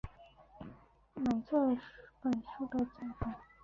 [1.13, 1.77] 买这
[2.23, 3.35] 本书的再版